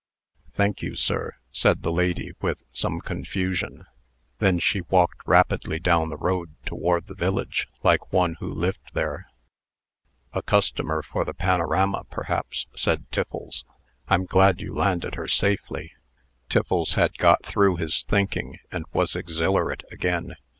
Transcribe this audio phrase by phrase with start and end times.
[0.53, 3.85] "Thank you, sir," said the lady, with some confusion.
[4.39, 9.27] Then she walked rapidly down the road toward the village, like one who lived there.
[10.33, 13.63] "A customer for the panorama, perhaps," said Tiffles.
[14.07, 15.91] "I'm glad you landed her safely."
[16.49, 20.33] Tiffles had got through his thinking, and was exhilarate again.